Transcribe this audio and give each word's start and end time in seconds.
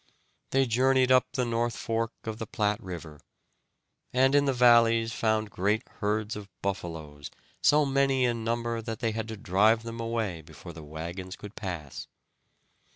They 0.49 0.65
journeyed 0.65 1.11
up 1.11 1.27
the 1.31 1.45
north 1.45 1.75
fork 1.77 2.11
of 2.23 2.39
the 2.39 2.47
Platte 2.47 2.81
River, 2.81 3.19
and 4.11 4.33
in 4.33 4.45
the 4.45 4.51
valleys 4.51 5.13
found 5.13 5.51
great 5.51 5.83
herds 5.99 6.35
of 6.35 6.49
buffaloes, 6.63 7.29
so 7.61 7.85
many 7.85 8.25
in 8.25 8.43
number 8.43 8.81
that 8.81 8.97
they 8.97 9.11
had 9.11 9.27
to 9.27 9.37
drive 9.37 9.83
them 9.83 9.99
away 9.99 10.41
before 10.41 10.73
the 10.73 10.81
wagons 10.81 11.35
could 11.35 11.53
pass. 11.55 12.07